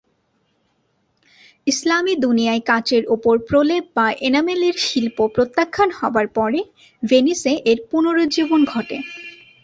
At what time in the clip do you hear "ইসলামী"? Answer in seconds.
1.67-2.13